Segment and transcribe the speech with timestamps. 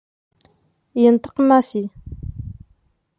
[1.01, 1.83] Yenṭeq Massi.